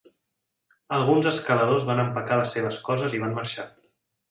[0.97, 3.71] Alguns escaladors van empacar les seves coses i van marxar.